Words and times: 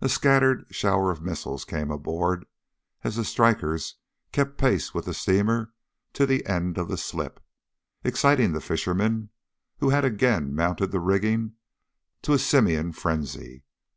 A 0.00 0.08
scattered 0.08 0.64
shower 0.70 1.10
of 1.10 1.22
missiles 1.24 1.64
came 1.64 1.90
aboard 1.90 2.46
as 3.02 3.16
the 3.16 3.24
strikers 3.24 3.96
kept 4.30 4.58
pace 4.58 4.94
with 4.94 5.06
the 5.06 5.12
steamer 5.12 5.72
to 6.12 6.24
the 6.24 6.46
end 6.46 6.78
of 6.78 6.86
the 6.86 6.96
slip, 6.96 7.40
exciting 8.04 8.52
the 8.52 8.60
fishermen, 8.60 9.30
who 9.78 9.90
had 9.90 10.04
again 10.04 10.54
mounted 10.54 10.92
the 10.92 11.00
rigging, 11.00 11.54
to 12.22 12.32
a 12.32 12.38
simian 12.38 12.92
frenzy. 12.92 13.64